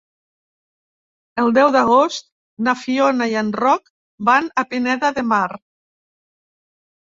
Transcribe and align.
El 1.43 1.53
deu 1.57 1.69
d'agost 1.75 2.25
na 2.69 2.75
Fiona 2.85 3.29
i 3.35 3.39
en 3.43 3.53
Roc 3.61 3.93
van 4.33 4.51
a 4.63 4.67
Pineda 4.75 5.15
de 5.21 5.29
Mar. 5.37 5.47